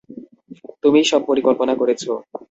তুমিই 0.83 1.05
সব 1.11 1.21
পরিকল্পনা 1.29 1.73
করেছ। 1.75 2.03